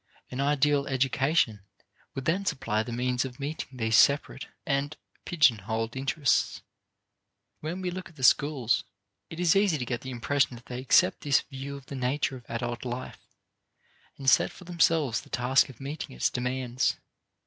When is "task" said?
15.29-15.69